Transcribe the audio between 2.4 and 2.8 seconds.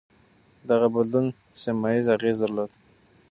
درلود.